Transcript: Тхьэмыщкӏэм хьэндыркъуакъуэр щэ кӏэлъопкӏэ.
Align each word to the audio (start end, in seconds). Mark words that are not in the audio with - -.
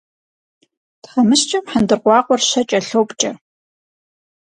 Тхьэмыщкӏэм 1.01 1.63
хьэндыркъуакъуэр 1.71 2.41
щэ 2.49 2.61
кӏэлъопкӏэ. 2.69 3.31